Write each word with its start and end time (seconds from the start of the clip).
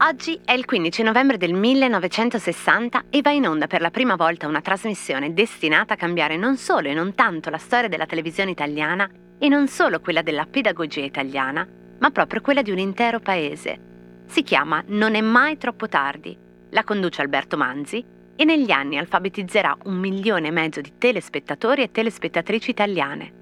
Oggi 0.00 0.40
è 0.44 0.52
il 0.52 0.64
15 0.64 1.02
novembre 1.02 1.36
del 1.36 1.52
1960 1.52 3.04
e 3.10 3.20
va 3.20 3.30
in 3.30 3.46
onda 3.46 3.66
per 3.66 3.80
la 3.80 3.90
prima 3.90 4.16
volta 4.16 4.46
una 4.46 4.60
trasmissione 4.60 5.34
destinata 5.34 5.94
a 5.94 5.96
cambiare 5.96 6.36
non 6.36 6.56
solo 6.56 6.88
e 6.88 6.94
non 6.94 7.14
tanto 7.14 7.50
la 7.50 7.58
storia 7.58 7.88
della 7.88 8.06
televisione 8.06 8.52
italiana 8.52 9.10
e 9.38 9.48
non 9.48 9.68
solo 9.68 10.00
quella 10.00 10.22
della 10.22 10.46
pedagogia 10.46 11.02
italiana, 11.02 11.66
ma 11.98 12.10
proprio 12.10 12.40
quella 12.40 12.62
di 12.62 12.70
un 12.70 12.78
intero 12.78 13.20
paese. 13.20 14.24
Si 14.26 14.42
chiama 14.42 14.82
Non 14.86 15.14
è 15.14 15.20
mai 15.20 15.58
troppo 15.58 15.88
tardi. 15.88 16.36
La 16.70 16.84
conduce 16.84 17.20
Alberto 17.20 17.56
Manzi 17.56 18.04
e 18.34 18.44
negli 18.44 18.70
anni 18.70 18.98
alfabetizzerà 18.98 19.76
un 19.84 19.96
milione 19.96 20.48
e 20.48 20.52
mezzo 20.52 20.80
di 20.80 20.92
telespettatori 20.96 21.82
e 21.82 21.90
telespettatrici 21.90 22.70
italiane. 22.70 23.37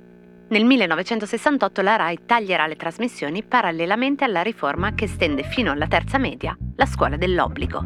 Nel 0.49 0.65
1968 0.65 1.83
la 1.83 1.97
RAI 1.97 2.21
taglierà 2.25 2.69
le 2.69 2.77
trasmissioni 2.77 3.43
parallelamente 3.43 4.23
alla 4.23 4.43
riforma 4.43 4.95
che 4.95 5.09
stende 5.09 5.43
fino 5.43 5.73
alla 5.73 5.89
terza 5.89 6.19
media 6.19 6.57
la 6.77 6.87
scuola 6.87 7.17
dell'obbligo. 7.17 7.85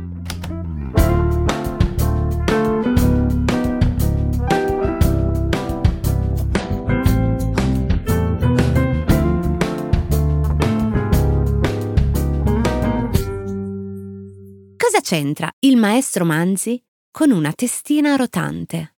Cosa 14.77 15.01
c'entra 15.01 15.51
il 15.61 15.79
maestro 15.79 16.27
Manzi 16.27 16.79
con 17.11 17.31
una 17.31 17.53
testina 17.53 18.17
rotante? 18.17 18.97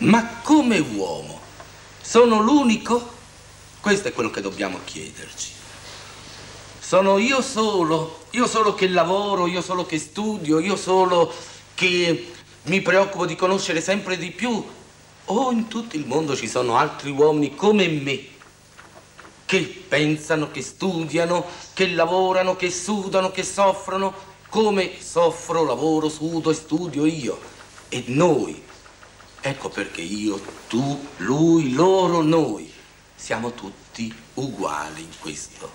Ma 0.00 0.38
come 0.42 0.78
uomo 0.78 1.40
sono 2.00 2.40
l'unico? 2.40 3.18
Questo 3.80 4.08
è 4.08 4.12
quello 4.12 4.30
che 4.30 4.40
dobbiamo 4.40 4.78
chiederci. 4.84 5.52
Sono 6.78 7.18
io 7.18 7.42
solo, 7.42 8.24
io 8.30 8.46
solo 8.46 8.74
che 8.74 8.88
lavoro, 8.88 9.46
io 9.46 9.60
solo 9.60 9.84
che 9.84 9.98
studio, 9.98 10.58
io 10.58 10.76
solo 10.76 11.30
che 11.74 12.32
mi 12.62 12.80
preoccupo 12.80 13.26
di 13.26 13.36
conoscere 13.36 13.82
sempre 13.82 14.16
di 14.16 14.30
più. 14.30 14.64
O 15.26 15.52
in 15.52 15.68
tutto 15.68 15.96
il 15.96 16.06
mondo 16.06 16.34
ci 16.34 16.48
sono 16.48 16.76
altri 16.76 17.10
uomini 17.10 17.54
come 17.54 17.86
me 17.88 18.24
che 19.44 19.84
pensano, 19.86 20.50
che 20.50 20.62
studiano, 20.62 21.44
che 21.74 21.88
lavorano, 21.88 22.56
che 22.56 22.70
sudano, 22.70 23.30
che 23.30 23.42
soffrono, 23.42 24.14
come 24.48 24.92
soffro, 24.98 25.62
lavoro, 25.64 26.08
sudo 26.08 26.50
e 26.50 26.54
studio 26.54 27.04
io. 27.04 27.38
E 27.90 28.04
noi 28.06 28.68
Ecco 29.42 29.70
perché 29.70 30.02
io, 30.02 30.38
tu, 30.68 30.98
lui, 31.18 31.72
loro, 31.72 32.20
noi 32.20 32.70
siamo 33.14 33.52
tutti 33.52 34.12
uguali 34.34 35.00
in 35.00 35.08
questo. 35.18 35.70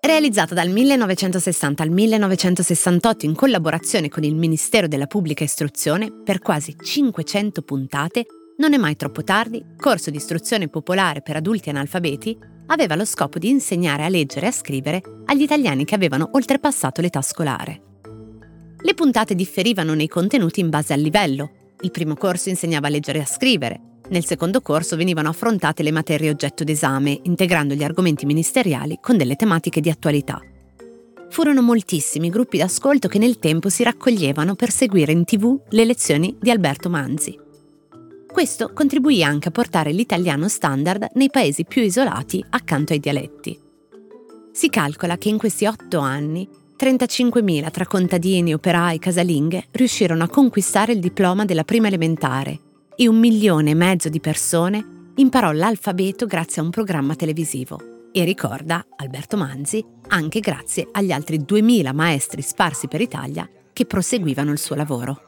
Realizzata 0.00 0.52
dal 0.54 0.68
1960 0.68 1.82
al 1.82 1.88
1968 1.88 3.24
in 3.24 3.34
collaborazione 3.34 4.10
con 4.10 4.22
il 4.22 4.34
Ministero 4.34 4.86
della 4.86 5.06
Pubblica 5.06 5.44
Istruzione 5.44 6.12
per 6.12 6.40
quasi 6.40 6.76
500 6.78 7.62
puntate, 7.62 8.26
Non 8.58 8.74
è 8.74 8.76
mai 8.76 8.96
troppo 8.96 9.24
tardi, 9.24 9.64
corso 9.78 10.10
di 10.10 10.18
istruzione 10.18 10.68
popolare 10.68 11.22
per 11.22 11.36
adulti 11.36 11.70
analfabeti, 11.70 12.36
aveva 12.66 12.94
lo 12.96 13.06
scopo 13.06 13.38
di 13.38 13.48
insegnare 13.48 14.04
a 14.04 14.08
leggere 14.10 14.44
e 14.44 14.48
a 14.50 14.52
scrivere 14.52 15.00
agli 15.24 15.40
italiani 15.40 15.86
che 15.86 15.94
avevano 15.94 16.28
oltrepassato 16.32 17.00
l'età 17.00 17.22
scolare. 17.22 17.89
Le 18.82 18.94
puntate 18.94 19.34
differivano 19.34 19.94
nei 19.94 20.08
contenuti 20.08 20.60
in 20.60 20.70
base 20.70 20.92
al 20.92 21.00
livello. 21.00 21.50
Il 21.82 21.90
primo 21.90 22.14
corso 22.14 22.48
insegnava 22.48 22.86
a 22.86 22.90
leggere 22.90 23.18
e 23.18 23.22
a 23.22 23.26
scrivere. 23.26 23.80
Nel 24.08 24.24
secondo 24.24 24.60
corso 24.60 24.96
venivano 24.96 25.28
affrontate 25.28 25.82
le 25.82 25.92
materie 25.92 26.30
oggetto 26.30 26.64
d'esame, 26.64 27.20
integrando 27.24 27.74
gli 27.74 27.84
argomenti 27.84 28.26
ministeriali 28.26 28.98
con 29.00 29.16
delle 29.16 29.36
tematiche 29.36 29.80
di 29.80 29.90
attualità. 29.90 30.40
Furono 31.28 31.62
moltissimi 31.62 32.26
i 32.26 32.30
gruppi 32.30 32.58
d'ascolto 32.58 33.06
che 33.06 33.18
nel 33.18 33.38
tempo 33.38 33.68
si 33.68 33.84
raccoglievano 33.84 34.56
per 34.56 34.70
seguire 34.70 35.12
in 35.12 35.24
tv 35.24 35.60
le 35.68 35.84
lezioni 35.84 36.36
di 36.40 36.50
Alberto 36.50 36.88
Manzi. 36.88 37.38
Questo 38.26 38.72
contribuì 38.72 39.22
anche 39.22 39.48
a 39.48 39.52
portare 39.52 39.92
l'italiano 39.92 40.48
standard 40.48 41.06
nei 41.14 41.30
paesi 41.30 41.64
più 41.64 41.82
isolati 41.82 42.44
accanto 42.50 42.92
ai 42.92 42.98
dialetti. 42.98 43.58
Si 44.52 44.68
calcola 44.68 45.16
che 45.18 45.28
in 45.28 45.38
questi 45.38 45.66
otto 45.66 45.98
anni 46.00 46.48
35.000 46.80 47.70
tra 47.70 47.86
contadini, 47.86 48.54
operai, 48.54 48.98
casalinghe 48.98 49.66
riuscirono 49.72 50.24
a 50.24 50.28
conquistare 50.28 50.92
il 50.92 50.98
diploma 50.98 51.44
della 51.44 51.62
prima 51.62 51.88
elementare 51.88 52.58
e 52.96 53.06
un 53.06 53.18
milione 53.18 53.72
e 53.72 53.74
mezzo 53.74 54.08
di 54.08 54.18
persone 54.18 55.12
imparò 55.16 55.52
l'alfabeto 55.52 56.24
grazie 56.24 56.62
a 56.62 56.64
un 56.64 56.70
programma 56.70 57.14
televisivo. 57.14 58.08
E 58.12 58.24
ricorda, 58.24 58.82
Alberto 58.96 59.36
Manzi, 59.36 59.84
anche 60.08 60.40
grazie 60.40 60.88
agli 60.92 61.12
altri 61.12 61.40
2.000 61.40 61.94
maestri 61.94 62.40
sparsi 62.40 62.88
per 62.88 63.02
Italia 63.02 63.46
che 63.74 63.84
proseguivano 63.84 64.50
il 64.50 64.58
suo 64.58 64.74
lavoro. 64.74 65.20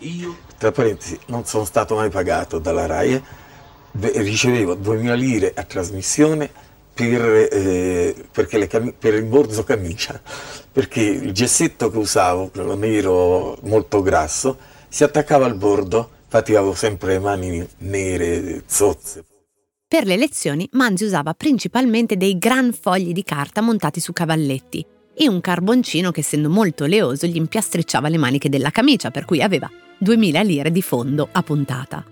Io, 0.00 0.36
tra 0.58 0.70
parentesi, 0.70 1.18
non 1.28 1.46
sono 1.46 1.64
stato 1.64 1.94
mai 1.94 2.10
pagato 2.10 2.58
dalla 2.58 2.84
RAI, 2.84 3.14
eh. 3.14 3.22
ricevevo 4.20 4.74
2.000 4.74 5.14
lire 5.16 5.52
a 5.56 5.62
trasmissione 5.62 6.68
per, 6.92 7.48
eh, 7.50 8.66
cam- 8.68 8.92
per 8.98 9.14
il 9.14 9.24
bordo 9.24 9.64
camicia, 9.64 10.20
perché 10.70 11.00
il 11.00 11.32
gessetto 11.32 11.90
che 11.90 11.98
usavo, 11.98 12.48
quello 12.48 12.74
nero 12.74 13.58
molto 13.62 14.02
grasso, 14.02 14.58
si 14.88 15.04
attaccava 15.04 15.46
al 15.46 15.56
bordo, 15.56 16.10
infatti 16.24 16.54
avevo 16.54 16.74
sempre 16.74 17.12
le 17.12 17.18
mani 17.18 17.68
nere, 17.78 18.62
zozze. 18.66 19.24
Per 19.86 20.04
le 20.04 20.16
lezioni 20.16 20.68
Manzi 20.72 21.04
usava 21.04 21.34
principalmente 21.34 22.16
dei 22.16 22.38
gran 22.38 22.72
fogli 22.72 23.12
di 23.12 23.24
carta 23.24 23.60
montati 23.60 23.98
su 23.98 24.12
cavalletti 24.12 24.86
e 25.14 25.28
un 25.28 25.40
carboncino 25.40 26.12
che 26.12 26.20
essendo 26.20 26.48
molto 26.48 26.84
oleoso 26.84 27.26
gli 27.26 27.36
impiastricciava 27.36 28.08
le 28.08 28.16
maniche 28.16 28.48
della 28.48 28.70
camicia, 28.70 29.10
per 29.10 29.24
cui 29.24 29.42
aveva 29.42 29.68
2000 29.98 30.40
lire 30.42 30.70
di 30.70 30.80
fondo 30.80 31.28
a 31.30 31.42
puntata. 31.42 32.04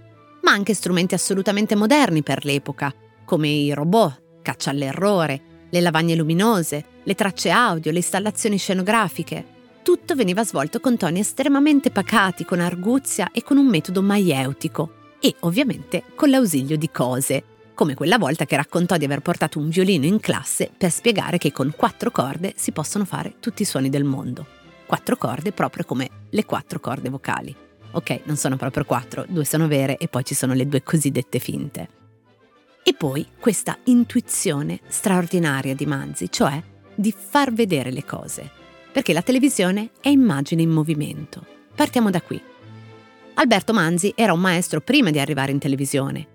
Ma 0.43 0.51
anche 0.51 0.75
strumenti 0.75 1.15
assolutamente 1.15 1.75
moderni 1.75 2.23
per 2.23 2.45
l'epoca, 2.45 2.93
come 3.25 3.49
i 3.49 3.73
robot, 3.73 4.21
caccia 4.49 4.71
all'errore, 4.71 5.41
le 5.69 5.81
lavagne 5.83 6.15
luminose, 6.15 6.83
le 7.03 7.15
tracce 7.15 7.51
audio, 7.51 7.91
le 7.91 7.99
installazioni 7.99 8.57
scenografiche. 8.57 9.45
Tutto 9.83 10.15
veniva 10.15 10.43
svolto 10.43 10.81
con 10.81 10.97
toni 10.97 11.21
estremamente 11.21 11.91
pacati, 11.91 12.47
con 12.47 12.61
arguzia 12.61 13.31
e 13.31 13.43
con 13.43 13.59
un 13.59 13.67
metodo 13.67 14.01
maieutico 14.01 14.93
e 15.21 15.35
ovviamente 15.41 16.05
con 16.15 16.31
l'ausilio 16.31 16.79
di 16.79 16.91
cose, 16.91 17.45
come 17.75 17.95
quella 17.95 18.17
volta 18.17 18.47
che 18.47 18.57
raccontò 18.57 18.97
di 18.97 19.05
aver 19.05 19.21
portato 19.21 19.59
un 19.59 19.69
violino 19.69 20.07
in 20.07 20.19
classe 20.19 20.71
per 20.75 20.91
spiegare 20.91 21.37
che 21.37 21.53
con 21.53 21.75
quattro 21.77 22.11
corde 22.11 22.55
si 22.57 22.73
possono 22.73 23.05
fare 23.05 23.35
tutti 23.41 23.61
i 23.61 23.67
suoni 23.67 23.91
del 23.91 24.05
mondo. 24.05 24.47
Quattro 24.87 25.19
corde 25.19 25.53
proprio 25.53 25.85
come 25.85 26.09
le 26.31 26.47
quattro 26.47 26.81
corde 26.81 27.11
vocali. 27.11 27.55
Ok, 27.91 28.21
non 28.25 28.37
sono 28.37 28.57
proprio 28.57 28.87
quattro, 28.87 29.27
due 29.29 29.45
sono 29.45 29.69
vere 29.69 29.99
e 29.99 30.09
poi 30.09 30.25
ci 30.25 30.35
sono 30.35 30.55
le 30.55 30.67
due 30.67 30.83
cosiddette 30.83 31.39
finte. 31.39 31.98
E 32.89 32.95
poi 32.95 33.27
questa 33.39 33.77
intuizione 33.85 34.81
straordinaria 34.89 35.75
di 35.75 35.85
Manzi, 35.85 36.31
cioè 36.31 36.59
di 36.95 37.13
far 37.15 37.53
vedere 37.53 37.91
le 37.91 38.03
cose, 38.03 38.51
perché 38.91 39.13
la 39.13 39.21
televisione 39.21 39.91
è 40.01 40.09
immagine 40.09 40.63
in 40.63 40.71
movimento. 40.71 41.45
Partiamo 41.75 42.09
da 42.09 42.23
qui. 42.23 42.41
Alberto 43.35 43.75
Manzi 43.75 44.15
era 44.17 44.33
un 44.33 44.41
maestro 44.41 44.81
prima 44.81 45.11
di 45.11 45.21
arrivare 45.21 45.53
in 45.53 45.59
televisione. 45.59 46.27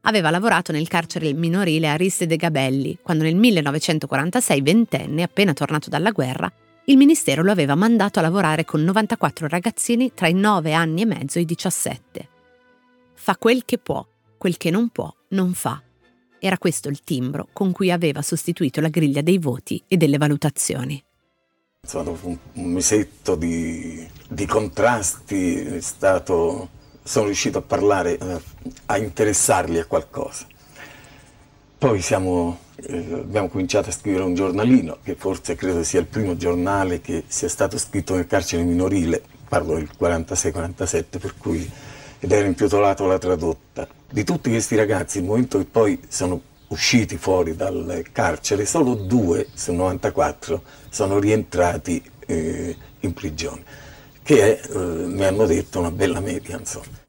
Aveva 0.00 0.30
lavorato 0.30 0.72
nel 0.72 0.88
carcere 0.88 1.32
minorile 1.34 1.86
Ariste 1.86 2.26
de 2.26 2.34
Gabelli, 2.34 2.98
quando 3.00 3.22
nel 3.22 3.36
1946, 3.36 4.60
ventenne, 4.60 5.22
appena 5.22 5.52
tornato 5.52 5.88
dalla 5.88 6.10
guerra, 6.10 6.52
il 6.86 6.96
ministero 6.96 7.44
lo 7.44 7.52
aveva 7.52 7.76
mandato 7.76 8.18
a 8.18 8.22
lavorare 8.22 8.64
con 8.64 8.82
94 8.82 9.46
ragazzini 9.46 10.10
tra 10.12 10.26
i 10.26 10.34
9 10.34 10.72
anni 10.72 11.02
e 11.02 11.06
mezzo 11.06 11.38
e 11.38 11.42
i 11.42 11.44
17. 11.44 12.28
Fa 13.14 13.36
quel 13.36 13.64
che 13.64 13.78
può, 13.78 14.04
quel 14.36 14.56
che 14.56 14.72
non 14.72 14.88
può, 14.88 15.14
non 15.28 15.54
fa. 15.54 15.80
Era 16.44 16.58
questo 16.58 16.88
il 16.88 17.04
timbro 17.04 17.46
con 17.52 17.70
cui 17.70 17.92
aveva 17.92 18.20
sostituito 18.20 18.80
la 18.80 18.88
griglia 18.88 19.20
dei 19.20 19.38
voti 19.38 19.80
e 19.86 19.96
delle 19.96 20.18
valutazioni. 20.18 21.00
Insomma, 21.80 22.02
dopo 22.02 22.26
un, 22.26 22.64
mesetto 22.64 23.36
di, 23.36 24.04
di 24.28 24.44
contrasti 24.44 25.80
stato, 25.80 26.68
sono 27.00 27.26
riuscito 27.26 27.58
a 27.58 27.62
parlare, 27.62 28.18
a 28.86 28.98
interessarli 28.98 29.78
a 29.78 29.86
qualcosa. 29.86 30.44
Poi 31.78 32.00
siamo, 32.00 32.58
eh, 32.74 33.12
abbiamo 33.12 33.48
cominciato 33.48 33.90
a 33.90 33.92
scrivere 33.92 34.24
un 34.24 34.34
giornalino, 34.34 34.98
che 35.00 35.14
forse 35.14 35.54
credo 35.54 35.84
sia 35.84 36.00
il 36.00 36.06
primo 36.06 36.36
giornale 36.36 37.00
che 37.00 37.22
sia 37.28 37.48
stato 37.48 37.78
scritto 37.78 38.16
nel 38.16 38.26
carcere 38.26 38.64
minorile, 38.64 39.22
parlo 39.48 39.74
del 39.74 39.88
46-47, 39.96 41.20
per 41.20 41.36
cui, 41.38 41.70
ed 42.22 42.30
era 42.30 42.46
intitolato 42.46 43.04
La 43.04 43.18
Tradotta 43.18 43.88
di 44.08 44.22
tutti 44.22 44.48
questi 44.48 44.76
ragazzi, 44.76 45.18
il 45.18 45.24
momento 45.24 45.58
che 45.58 45.64
poi 45.64 45.98
sono 46.06 46.40
usciti 46.68 47.16
fuori 47.16 47.56
dal 47.56 48.04
carcere, 48.12 48.64
solo 48.64 48.94
due 48.94 49.48
su 49.54 49.72
94 49.72 50.62
sono 50.88 51.18
rientrati 51.18 52.00
eh, 52.26 52.76
in 53.00 53.12
prigione, 53.12 53.64
che 54.22 54.60
è, 54.60 54.70
eh, 54.70 54.78
mi 54.78 55.24
hanno 55.24 55.46
detto, 55.46 55.80
una 55.80 55.90
bella 55.90 56.20
media, 56.20 56.56
insomma. 56.56 57.00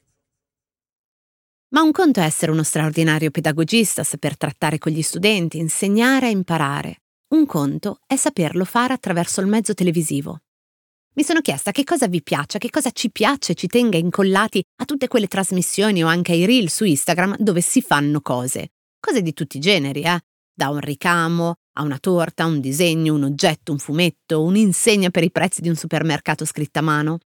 Ma 1.70 1.82
un 1.82 1.92
conto 1.92 2.20
è 2.20 2.24
essere 2.24 2.52
uno 2.52 2.64
straordinario 2.64 3.30
pedagogista, 3.30 4.04
saper 4.04 4.36
trattare 4.36 4.80
con 4.80 4.92
gli 4.92 5.02
studenti, 5.04 5.60
insegnare 5.60 6.28
e 6.28 6.32
imparare. 6.32 7.02
Un 7.34 7.46
conto 7.46 8.00
è 8.08 8.16
saperlo 8.16 8.66
fare 8.66 8.94
attraverso 8.94 9.42
il 9.42 9.48
mezzo 9.48 9.74
televisivo. 9.76 10.40
Mi 11.16 11.24
sono 11.24 11.42
chiesta 11.42 11.70
che 11.70 11.84
cosa 11.84 12.08
vi 12.08 12.24
piaccia, 12.24 12.58
che 12.58 12.72
cosa 12.72 12.90
ci 12.90 13.12
piace, 13.12 13.54
ci 13.54 13.68
tenga 13.68 13.98
incollati 13.98 14.64
a 14.78 14.86
tutte 14.86 15.08
quelle 15.08 15.28
trasmissioni 15.28 16.04
o 16.04 16.08
anche 16.08 16.32
ai 16.32 16.46
reel 16.46 16.72
su 16.72 16.86
Instagram 16.86 17.38
dove 17.38 17.62
si 17.62 17.84
fanno 17.84 18.20
cose. 18.20 18.72
Cose 19.00 19.22
di 19.22 19.32
tutti 19.32 19.58
i 19.58 19.60
generi, 19.60 20.02
eh? 20.02 20.20
Da 20.56 20.70
un 20.70 20.80
ricamo 20.80 21.54
a 21.74 21.84
una 21.84 22.00
torta, 22.00 22.48
un 22.48 22.60
disegno, 22.60 23.14
un 23.14 23.26
oggetto, 23.26 23.72
un 23.72 23.78
fumetto, 23.78 24.42
un'insegna 24.42 25.12
per 25.12 25.24
i 25.24 25.30
prezzi 25.30 25.62
di 25.62 25.70
un 25.70 25.76
supermercato 25.76 26.46
scritta 26.46 26.80
a 26.80 26.84
mano. 26.84 27.20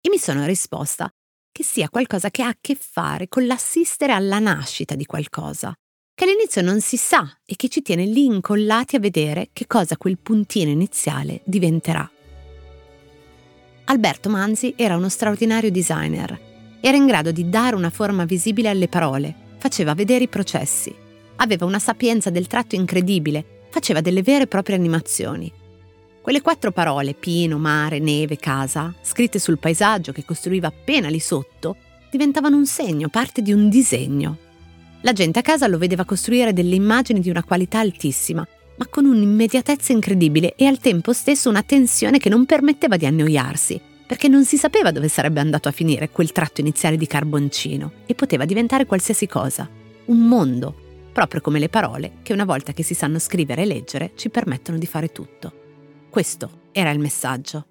E 0.00 0.08
mi 0.10 0.18
sono 0.18 0.44
risposta 0.44 1.08
che 1.52 1.62
sia 1.62 1.88
qualcosa 1.90 2.30
che 2.30 2.42
ha 2.42 2.48
a 2.48 2.56
che 2.60 2.76
fare 2.78 3.28
con 3.28 3.46
l'assistere 3.46 4.12
alla 4.12 4.40
nascita 4.40 4.96
di 4.96 5.06
qualcosa, 5.06 5.72
che 6.12 6.24
all'inizio 6.24 6.62
non 6.62 6.80
si 6.80 6.96
sa 6.96 7.38
e 7.44 7.54
che 7.54 7.68
ci 7.68 7.82
tiene 7.82 8.04
lì 8.04 8.24
incollati 8.24 8.96
a 8.96 9.00
vedere 9.00 9.50
che 9.52 9.68
cosa 9.68 9.96
quel 9.96 10.18
puntino 10.18 10.70
iniziale 10.70 11.40
diventerà. 11.44 12.10
Alberto 13.90 14.28
Manzi 14.28 14.74
era 14.76 14.96
uno 14.96 15.08
straordinario 15.08 15.70
designer. 15.70 16.38
Era 16.78 16.98
in 16.98 17.06
grado 17.06 17.32
di 17.32 17.48
dare 17.48 17.74
una 17.74 17.88
forma 17.88 18.26
visibile 18.26 18.68
alle 18.68 18.86
parole, 18.86 19.34
faceva 19.56 19.94
vedere 19.94 20.24
i 20.24 20.28
processi. 20.28 20.94
Aveva 21.36 21.64
una 21.64 21.78
sapienza 21.78 22.28
del 22.28 22.48
tratto 22.48 22.74
incredibile, 22.74 23.66
faceva 23.70 24.02
delle 24.02 24.22
vere 24.22 24.44
e 24.44 24.46
proprie 24.46 24.76
animazioni. 24.76 25.50
Quelle 26.20 26.42
quattro 26.42 26.70
parole, 26.70 27.14
pino, 27.14 27.56
mare, 27.56 27.98
neve, 27.98 28.36
casa, 28.36 28.94
scritte 29.00 29.38
sul 29.38 29.58
paesaggio 29.58 30.12
che 30.12 30.26
costruiva 30.26 30.66
appena 30.66 31.08
lì 31.08 31.18
sotto, 31.18 31.76
diventavano 32.10 32.58
un 32.58 32.66
segno, 32.66 33.08
parte 33.08 33.40
di 33.40 33.54
un 33.54 33.70
disegno. 33.70 34.36
La 35.00 35.14
gente 35.14 35.38
a 35.38 35.42
casa 35.42 35.66
lo 35.66 35.78
vedeva 35.78 36.04
costruire 36.04 36.52
delle 36.52 36.74
immagini 36.74 37.20
di 37.20 37.30
una 37.30 37.42
qualità 37.42 37.78
altissima, 37.78 38.46
ma 38.78 38.86
con 38.86 39.04
un'immediatezza 39.04 39.92
incredibile 39.92 40.54
e 40.56 40.64
al 40.66 40.78
tempo 40.78 41.12
stesso 41.12 41.48
una 41.48 41.62
tensione 41.62 42.18
che 42.18 42.28
non 42.28 42.46
permetteva 42.46 42.96
di 42.96 43.06
annoiarsi, 43.06 43.80
perché 44.06 44.28
non 44.28 44.44
si 44.44 44.56
sapeva 44.56 44.90
dove 44.90 45.08
sarebbe 45.08 45.40
andato 45.40 45.68
a 45.68 45.72
finire 45.72 46.08
quel 46.08 46.32
tratto 46.32 46.60
iniziale 46.60 46.96
di 46.96 47.06
carboncino 47.06 47.92
e 48.06 48.14
poteva 48.14 48.44
diventare 48.44 48.86
qualsiasi 48.86 49.26
cosa, 49.26 49.68
un 50.06 50.26
mondo, 50.26 50.74
proprio 51.12 51.40
come 51.40 51.58
le 51.58 51.68
parole 51.68 52.18
che 52.22 52.32
una 52.32 52.44
volta 52.44 52.72
che 52.72 52.82
si 52.82 52.94
sanno 52.94 53.18
scrivere 53.18 53.62
e 53.62 53.66
leggere 53.66 54.12
ci 54.14 54.30
permettono 54.30 54.78
di 54.78 54.86
fare 54.86 55.12
tutto. 55.12 55.52
Questo 56.08 56.62
era 56.72 56.90
il 56.90 57.00
messaggio. 57.00 57.66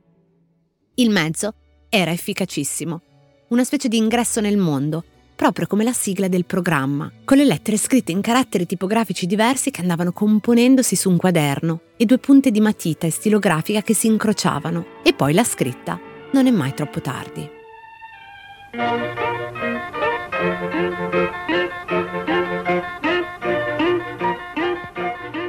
Il 0.95 1.09
mezzo 1.09 1.53
era 1.89 2.11
efficacissimo, 2.11 3.01
una 3.49 3.63
specie 3.63 3.87
di 3.87 3.97
ingresso 3.97 4.41
nel 4.41 4.57
mondo, 4.57 5.03
proprio 5.37 5.67
come 5.67 5.83
la 5.83 5.93
sigla 5.93 6.27
del 6.27 6.45
programma, 6.45 7.11
con 7.23 7.37
le 7.37 7.45
lettere 7.45 7.77
scritte 7.77 8.11
in 8.11 8.21
caratteri 8.21 8.65
tipografici 8.65 9.27
diversi 9.27 9.69
che 9.69 9.81
andavano 9.81 10.11
componendosi 10.11 10.95
su 10.95 11.11
un 11.11 11.17
quaderno 11.17 11.81
e 11.95 12.05
due 12.05 12.17
punte 12.17 12.49
di 12.49 12.59
matita 12.59 13.05
e 13.05 13.11
stilografica 13.11 13.83
che 13.83 13.93
si 13.93 14.07
incrociavano, 14.07 14.85
e 15.03 15.13
poi 15.13 15.33
la 15.33 15.43
scritta 15.43 15.99
Non 16.31 16.47
è 16.47 16.51
mai 16.51 16.73
troppo 16.73 17.01
tardi. 17.01 17.47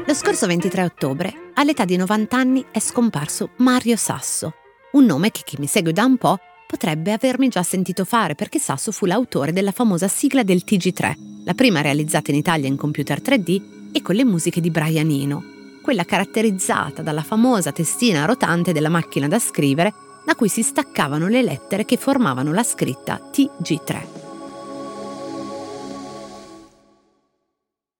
Lo 0.04 0.14
scorso 0.14 0.46
23 0.46 0.82
ottobre, 0.82 1.50
all'età 1.54 1.86
di 1.86 1.96
90 1.96 2.36
anni, 2.36 2.64
è 2.70 2.78
scomparso 2.78 3.52
Mario 3.56 3.96
Sasso, 3.96 4.52
un 4.92 5.06
nome 5.06 5.30
che 5.30 5.40
chi 5.44 5.56
mi 5.58 5.66
segue 5.66 5.94
da 5.94 6.04
un 6.04 6.18
po' 6.18 6.38
potrebbe 6.68 7.12
avermi 7.12 7.48
già 7.48 7.62
sentito 7.62 8.04
fare 8.04 8.34
perché 8.34 8.58
Sasso 8.58 8.92
fu 8.92 9.06
l'autore 9.06 9.52
della 9.52 9.72
famosa 9.72 10.06
sigla 10.06 10.42
del 10.42 10.64
TG3, 10.66 11.44
la 11.44 11.54
prima 11.54 11.80
realizzata 11.80 12.30
in 12.30 12.36
Italia 12.36 12.68
in 12.68 12.76
computer 12.76 13.22
3D 13.22 13.90
e 13.90 14.02
con 14.02 14.14
le 14.14 14.24
musiche 14.24 14.60
di 14.60 14.70
Brian 14.70 15.08
Eno, 15.08 15.42
quella 15.82 16.04
caratterizzata 16.04 17.00
dalla 17.00 17.22
famosa 17.22 17.72
testina 17.72 18.26
rotante 18.26 18.72
della 18.72 18.90
macchina 18.90 19.26
da 19.28 19.38
scrivere 19.38 19.94
da 20.26 20.34
cui 20.34 20.50
si 20.50 20.62
staccavano 20.62 21.26
le 21.26 21.42
lettere 21.42 21.86
che 21.86 21.96
formavano 21.96 22.52
la 22.52 22.62
scritta 22.62 23.18
TG3. 23.32 24.06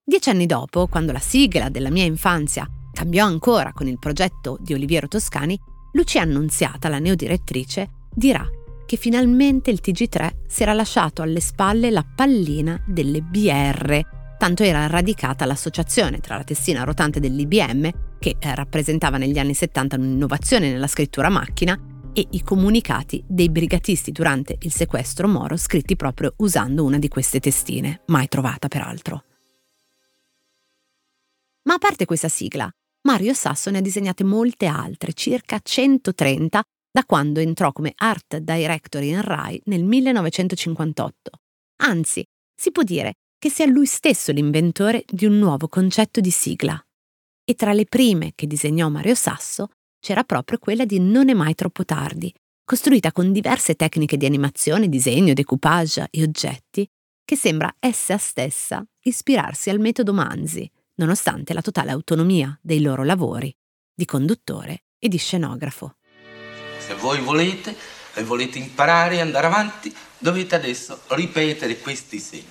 Dieci 0.03 0.29
anni 0.29 0.45
dopo, 0.45 0.85
quando 0.85 1.11
la 1.11 1.17
sigla 1.17 1.69
della 1.69 1.89
mia 1.89 2.03
infanzia 2.03 2.69
cambiò 2.93 3.25
ancora 3.25 3.73
con 3.73 3.87
il 3.87 3.97
progetto 3.97 4.59
di 4.61 4.75
Oliviero 4.75 5.07
Toscani, 5.07 5.59
Lucia 5.93 6.21
Annunziata, 6.21 6.87
la 6.87 6.99
neodirettrice, 6.99 7.89
dirà 8.13 8.45
che 8.89 8.97
finalmente 8.97 9.69
il 9.69 9.81
TG3 9.83 10.47
si 10.47 10.63
era 10.63 10.73
lasciato 10.73 11.21
alle 11.21 11.41
spalle 11.41 11.91
la 11.91 12.03
pallina 12.03 12.81
delle 12.87 13.21
BR, 13.21 14.01
tanto 14.39 14.63
era 14.63 14.87
radicata 14.87 15.45
l'associazione 15.45 16.17
tra 16.21 16.37
la 16.37 16.43
testina 16.43 16.85
rotante 16.85 17.19
dell'IBM, 17.19 18.17
che 18.17 18.37
rappresentava 18.39 19.19
negli 19.19 19.37
anni 19.37 19.53
70 19.53 19.95
un'innovazione 19.95 20.71
nella 20.71 20.87
scrittura 20.87 21.29
macchina, 21.29 21.79
e 22.13 22.25
i 22.31 22.41
comunicati 22.41 23.23
dei 23.27 23.51
brigatisti 23.51 24.11
durante 24.11 24.55
il 24.61 24.73
sequestro 24.73 25.27
Moro 25.27 25.55
scritti 25.55 25.95
proprio 25.95 26.33
usando 26.37 26.83
una 26.83 26.97
di 26.97 27.09
queste 27.09 27.39
testine, 27.39 28.01
mai 28.07 28.27
trovata 28.27 28.69
peraltro. 28.69 29.23
Ma 31.65 31.75
a 31.75 31.77
parte 31.77 32.05
questa 32.05 32.27
sigla, 32.27 32.67
Mario 33.03 33.35
Sasso 33.35 33.69
ne 33.69 33.77
ha 33.77 33.81
disegnate 33.81 34.23
molte 34.23 34.65
altre, 34.65 35.13
circa 35.13 35.59
130, 35.61 36.63
da 36.91 37.03
quando 37.05 37.39
entrò 37.39 37.71
come 37.71 37.93
art 37.95 38.37
director 38.37 39.03
in 39.03 39.21
Rai 39.21 39.61
nel 39.65 39.83
1958. 39.83 41.31
Anzi, 41.83 42.23
si 42.55 42.71
può 42.71 42.83
dire 42.83 43.13
che 43.37 43.49
sia 43.49 43.65
lui 43.65 43.85
stesso 43.85 44.31
l'inventore 44.31 45.03
di 45.07 45.25
un 45.25 45.37
nuovo 45.37 45.67
concetto 45.67 46.19
di 46.19 46.31
sigla. 46.31 46.81
E 47.43 47.55
tra 47.55 47.73
le 47.73 47.85
prime 47.85 48.33
che 48.35 48.47
disegnò 48.47 48.89
Mario 48.89 49.15
Sasso 49.15 49.69
c'era 49.99 50.23
proprio 50.23 50.57
quella 50.57 50.85
di 50.85 50.99
Non 50.99 51.29
è 51.29 51.33
mai 51.33 51.55
troppo 51.55 51.85
tardi, 51.85 52.33
costruita 52.65 53.11
con 53.11 53.31
diverse 53.31 53.75
tecniche 53.75 54.17
di 54.17 54.25
animazione, 54.25 54.89
disegno, 54.89 55.33
decoupage 55.33 56.07
e 56.11 56.21
oggetti, 56.21 56.87
che 57.23 57.35
sembra 57.35 57.73
essa 57.79 58.17
stessa 58.17 58.83
ispirarsi 59.01 59.69
al 59.69 59.79
metodo 59.79 60.13
Manzi, 60.13 60.69
nonostante 60.95 61.53
la 61.53 61.61
totale 61.61 61.91
autonomia 61.91 62.57
dei 62.61 62.81
loro 62.81 63.03
lavori 63.03 63.53
di 63.93 64.05
conduttore 64.05 64.83
e 64.97 65.07
di 65.07 65.17
scenografo. 65.17 65.98
Se 66.89 66.95
voi 66.95 67.19
volete 67.19 67.75
e 68.15 68.23
volete 68.23 68.57
imparare 68.57 69.17
e 69.17 69.21
andare 69.21 69.45
avanti, 69.45 69.95
dovete 70.17 70.55
adesso 70.55 71.01
ripetere 71.09 71.77
questi 71.77 72.17
segni, 72.17 72.49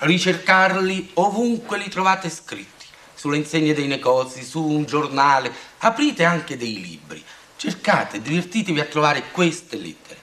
ricercarli 0.00 1.12
ovunque 1.14 1.78
li 1.78 1.88
trovate 1.88 2.28
scritti, 2.28 2.84
sulle 3.14 3.38
insegne 3.38 3.72
dei 3.72 3.86
negozi, 3.86 4.44
su 4.44 4.62
un 4.62 4.84
giornale, 4.84 5.50
aprite 5.78 6.24
anche 6.24 6.58
dei 6.58 6.78
libri, 6.78 7.24
cercate, 7.56 8.20
divertitevi 8.20 8.80
a 8.80 8.84
trovare 8.84 9.30
queste 9.30 9.78
lettere, 9.78 10.20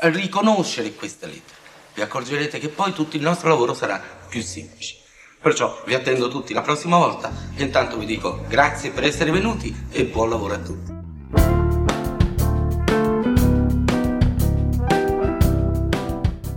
a 0.00 0.08
riconoscere 0.08 0.94
queste 0.94 1.26
lettere. 1.26 1.58
Vi 1.94 2.00
accorgerete 2.00 2.60
che 2.60 2.68
poi 2.68 2.92
tutto 2.92 3.16
il 3.16 3.22
nostro 3.22 3.48
lavoro 3.48 3.74
sarà 3.74 4.00
più 4.28 4.40
semplice. 4.40 4.98
Perciò 5.40 5.82
vi 5.84 5.94
attendo 5.94 6.28
tutti 6.28 6.52
la 6.52 6.62
prossima 6.62 6.96
volta 6.96 7.32
e 7.56 7.64
intanto 7.64 7.98
vi 7.98 8.06
dico 8.06 8.44
grazie 8.46 8.90
per 8.90 9.02
essere 9.02 9.32
venuti 9.32 9.86
e 9.90 10.04
buon 10.04 10.30
lavoro 10.30 10.54
a 10.54 10.58
tutti. 10.58 10.93